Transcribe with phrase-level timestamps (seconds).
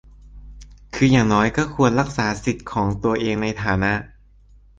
[0.95, 3.85] คืออย่างน้อยก็ควรรักษาสิทธิของตัวเองในฐาน